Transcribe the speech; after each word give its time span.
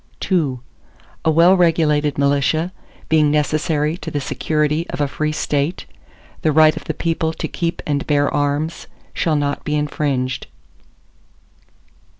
ARTICLE 0.19 0.35
II 0.35 0.59
A 1.25 1.29
well 1.29 1.55
regulated 1.55 2.17
militia, 2.17 2.71
being 3.07 3.29
necessary 3.29 3.95
to 3.97 4.09
the 4.09 4.19
security 4.19 4.89
of 4.89 4.99
a 4.99 5.07
free 5.07 5.31
State, 5.31 5.85
the 6.41 6.51
right 6.51 6.75
of 6.75 6.85
the 6.85 6.95
people 6.95 7.33
to 7.33 7.47
keep 7.47 7.83
and 7.85 8.07
bear 8.07 8.27
arms 8.33 8.87
shall 9.13 9.35
not 9.35 9.63
be 9.63 9.75
infringed. 9.75 10.47